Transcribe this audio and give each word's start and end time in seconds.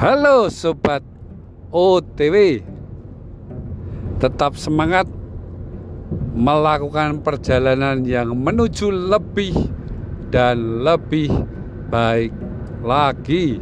Halo 0.00 0.48
sobat 0.48 1.04
OTW 1.68 2.64
Tetap 4.16 4.56
semangat 4.56 5.04
melakukan 6.32 7.20
perjalanan 7.20 8.00
yang 8.08 8.32
menuju 8.32 8.88
lebih 8.88 9.52
dan 10.32 10.80
lebih 10.88 11.28
baik 11.92 12.32
lagi. 12.80 13.60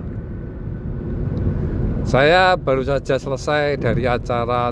Saya 2.07 2.55
baru 2.55 2.87
saja 2.87 3.19
selesai 3.19 3.83
dari 3.83 4.07
acara 4.07 4.71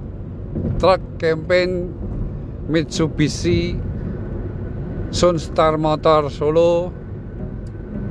truk 0.79 1.19
campaign 1.19 1.91
Mitsubishi 2.71 3.75
Sunstar 5.11 5.75
Motor 5.83 6.31
Solo 6.31 7.06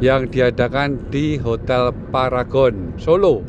yang 0.04 0.28
diadakan 0.28 1.00
di 1.08 1.40
Hotel 1.40 1.96
Paragon 2.12 2.92
Solo. 3.00 3.46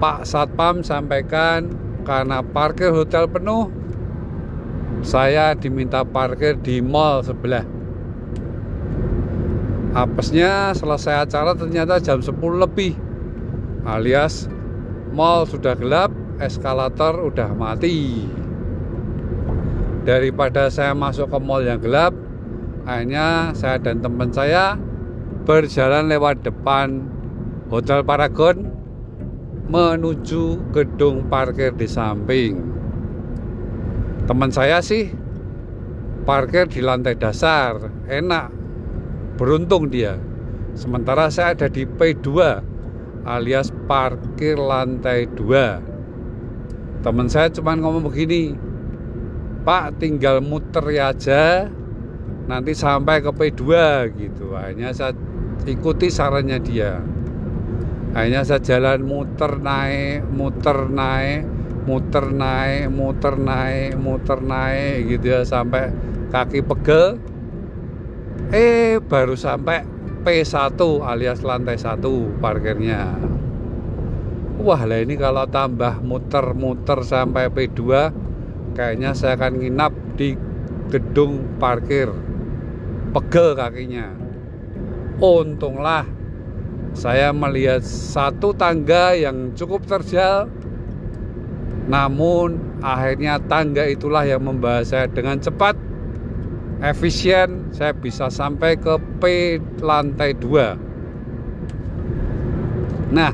Pak 0.00 0.28
Satpam 0.28 0.84
sampaikan 0.84 1.72
karena 2.04 2.44
parkir 2.44 2.92
hotel 2.92 3.26
penuh, 3.26 3.72
saya 5.00 5.56
diminta 5.56 6.04
parkir 6.04 6.56
di 6.60 6.84
mall 6.84 7.24
sebelah. 7.24 7.64
Apesnya 9.96 10.76
selesai 10.76 11.24
acara 11.24 11.56
ternyata 11.56 11.96
jam 11.96 12.20
10 12.20 12.36
lebih 12.60 12.92
alias 13.88 14.44
mall 15.16 15.48
sudah 15.48 15.72
gelap, 15.72 16.12
eskalator 16.36 17.24
udah 17.24 17.56
mati. 17.56 18.28
Daripada 20.04 20.68
saya 20.68 20.92
masuk 20.92 21.32
ke 21.32 21.38
mall 21.40 21.64
yang 21.64 21.80
gelap, 21.80 22.12
akhirnya 22.86 23.50
saya 23.52 23.82
dan 23.82 23.98
teman 23.98 24.30
saya 24.30 24.78
berjalan 25.42 26.06
lewat 26.06 26.46
depan 26.46 27.02
Hotel 27.66 28.06
Paragon 28.06 28.70
menuju 29.66 30.70
gedung 30.70 31.26
parkir 31.26 31.74
di 31.74 31.90
samping. 31.90 32.62
Teman 34.30 34.54
saya 34.54 34.78
sih 34.78 35.10
parkir 36.22 36.70
di 36.70 36.78
lantai 36.78 37.18
dasar, 37.18 37.90
enak, 38.06 38.54
beruntung 39.34 39.90
dia. 39.90 40.18
Sementara 40.78 41.26
saya 41.30 41.58
ada 41.58 41.66
di 41.66 41.82
P2 41.82 42.26
alias 43.26 43.74
parkir 43.90 44.54
lantai 44.54 45.26
2. 45.34 47.02
Teman 47.02 47.26
saya 47.26 47.50
cuma 47.50 47.74
ngomong 47.74 48.06
begini, 48.06 48.54
Pak 49.66 49.98
tinggal 49.98 50.38
muter 50.38 50.86
aja 50.94 51.66
nanti 52.46 52.72
sampai 52.72 53.22
ke 53.22 53.30
P2 53.34 53.62
gitu. 54.14 54.54
Akhirnya 54.54 54.94
saya 54.94 55.12
ikuti 55.66 56.10
sarannya 56.10 56.58
dia. 56.62 57.02
Akhirnya 58.14 58.46
saya 58.46 58.62
jalan 58.62 59.04
muter 59.04 59.60
naik 59.60 60.24
muter 60.30 60.88
naik 60.88 61.44
muter 61.86 62.26
naik 62.34 62.90
muter 62.90 63.34
naik 63.38 63.94
muter 64.00 64.38
naik 64.42 65.06
gitu 65.10 65.26
ya 65.36 65.40
sampai 65.42 65.90
kaki 66.30 66.62
pegel. 66.62 67.18
Eh 68.54 69.02
baru 69.02 69.34
sampai 69.34 69.82
P1 70.22 70.78
alias 71.02 71.42
lantai 71.42 71.78
1 71.78 72.02
parkirnya. 72.38 73.14
Wah 74.56 74.82
lah 74.88 74.98
ini 74.98 75.14
kalau 75.20 75.46
tambah 75.46 76.00
muter-muter 76.00 77.04
sampai 77.04 77.52
P2 77.52 77.80
kayaknya 78.72 79.12
saya 79.12 79.36
akan 79.36 79.62
nginap 79.62 79.92
di 80.16 80.34
gedung 80.90 81.58
parkir 81.60 82.10
pegel 83.16 83.56
kakinya. 83.56 84.12
Untunglah 85.16 86.04
saya 86.92 87.32
melihat 87.32 87.80
satu 87.80 88.52
tangga 88.52 89.16
yang 89.16 89.56
cukup 89.56 89.88
terjal. 89.88 90.52
Namun 91.88 92.60
akhirnya 92.84 93.40
tangga 93.48 93.88
itulah 93.88 94.28
yang 94.28 94.44
membawa 94.44 94.84
saya 94.84 95.08
dengan 95.08 95.40
cepat 95.40 95.80
efisien. 96.84 97.72
Saya 97.72 97.96
bisa 97.96 98.28
sampai 98.28 98.76
ke 98.76 99.00
P 99.16 99.22
lantai 99.80 100.36
2 100.36 100.86
nah 103.06 103.30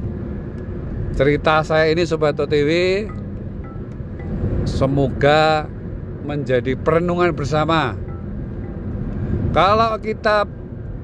cerita 1.16 1.64
saya 1.64 1.88
ini 1.88 2.04
Sobat 2.04 2.36
OTW 2.36 2.70
semoga 4.68 5.64
menjadi 6.28 6.76
perenungan 6.76 7.32
bersama 7.32 7.96
kalau 9.52 10.00
kita 10.00 10.48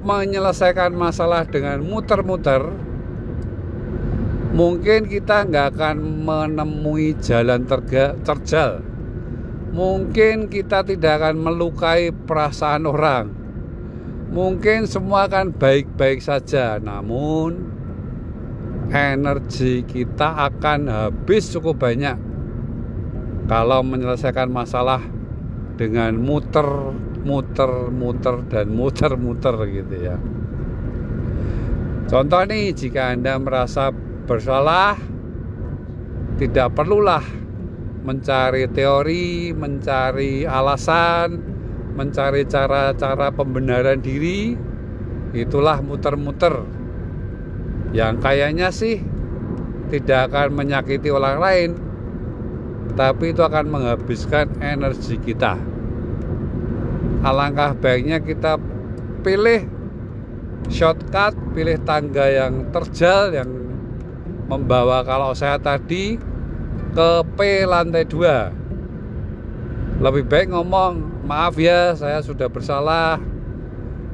menyelesaikan 0.08 0.96
masalah 0.96 1.44
dengan 1.44 1.84
muter-muter, 1.84 2.72
mungkin 4.56 5.04
kita 5.04 5.44
nggak 5.44 5.76
akan 5.76 5.96
menemui 6.24 7.12
jalan 7.20 7.68
terga, 7.68 8.16
terjal. 8.24 8.80
Mungkin 9.68 10.48
kita 10.48 10.80
tidak 10.80 11.20
akan 11.20 11.44
melukai 11.44 12.08
perasaan 12.08 12.88
orang. 12.88 13.28
Mungkin 14.32 14.88
semua 14.88 15.28
akan 15.28 15.52
baik-baik 15.52 16.24
saja, 16.24 16.80
namun 16.80 17.68
energi 18.88 19.84
kita 19.84 20.48
akan 20.48 20.88
habis 20.88 21.52
cukup 21.52 21.84
banyak 21.84 22.16
kalau 23.44 23.84
menyelesaikan 23.84 24.48
masalah 24.48 25.04
dengan 25.76 26.16
muter 26.16 26.96
muter-muter 27.22 28.46
dan 28.46 28.70
muter-muter 28.70 29.54
gitu 29.70 29.96
ya. 29.98 30.16
Contoh 32.08 32.42
nih 32.48 32.72
jika 32.72 33.12
Anda 33.12 33.36
merasa 33.36 33.92
bersalah 34.24 34.96
tidak 36.40 36.72
perlulah 36.72 37.20
mencari 38.06 38.64
teori, 38.72 39.52
mencari 39.52 40.48
alasan, 40.48 41.36
mencari 41.98 42.48
cara-cara 42.48 43.28
pembenaran 43.34 44.00
diri. 44.00 44.56
Itulah 45.36 45.84
muter-muter. 45.84 46.64
Yang 47.92 48.14
kayaknya 48.24 48.68
sih 48.72 49.04
tidak 49.92 50.32
akan 50.32 50.56
menyakiti 50.56 51.12
orang 51.12 51.36
lain, 51.36 51.70
tapi 52.96 53.36
itu 53.36 53.44
akan 53.44 53.68
menghabiskan 53.68 54.48
energi 54.64 55.20
kita 55.20 55.77
alangkah 57.22 57.74
baiknya 57.74 58.22
kita 58.22 58.60
pilih 59.22 59.66
shortcut, 60.68 61.34
pilih 61.56 61.80
tangga 61.82 62.28
yang 62.28 62.70
terjal 62.70 63.34
yang 63.34 63.50
membawa 64.48 65.04
kalau 65.04 65.36
saya 65.36 65.60
tadi 65.60 66.16
ke 66.94 67.10
P 67.36 67.68
lantai 67.68 68.04
2 68.08 68.58
lebih 69.98 70.30
baik 70.30 70.54
ngomong 70.54 71.26
maaf 71.26 71.58
ya 71.58 71.90
saya 71.98 72.22
sudah 72.22 72.46
bersalah. 72.46 73.18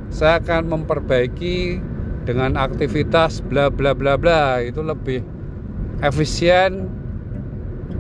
Saya 0.08 0.40
akan 0.40 0.72
memperbaiki 0.72 1.76
dengan 2.24 2.56
aktivitas 2.56 3.44
bla 3.44 3.68
bla 3.68 3.92
bla 3.92 4.16
bla. 4.16 4.64
Itu 4.64 4.80
lebih 4.80 5.20
efisien 6.00 6.88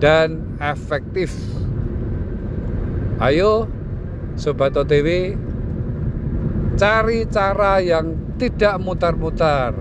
dan 0.00 0.56
efektif. 0.64 1.36
Ayo 3.20 3.68
Sobat 4.34 4.74
OTW 4.74 5.38
cari 6.74 7.22
cara 7.30 7.78
yang 7.78 8.18
tidak 8.34 8.82
mutar-mutar 8.82 9.78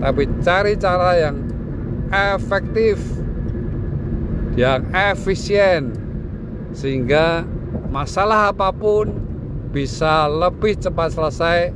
tapi 0.00 0.24
cari 0.40 0.74
cara 0.80 1.16
yang 1.16 1.36
efektif 2.08 2.96
yang 4.54 4.86
efisien 4.94 5.92
sehingga 6.74 7.46
masalah 7.90 8.50
apa 8.50 8.70
pun 8.74 9.10
bisa 9.74 10.30
lebih 10.30 10.78
cepat 10.78 11.14
selesai 11.14 11.74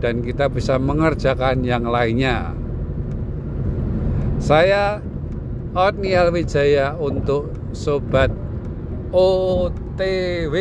dan 0.00 0.20
kita 0.24 0.48
bisa 0.48 0.76
mengerjakan 0.80 1.64
yang 1.64 1.84
lainnya. 1.88 2.52
Saya 4.40 5.00
Otniel 5.72 6.28
Wijaya 6.32 6.92
untuk 7.00 7.52
Sobat 7.72 8.28
OTW 9.12 10.54